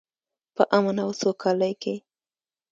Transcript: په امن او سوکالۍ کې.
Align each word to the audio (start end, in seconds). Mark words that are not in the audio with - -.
په 0.55 0.63
امن 0.77 0.97
او 1.05 1.11
سوکالۍ 1.21 1.73
کې. 1.81 1.95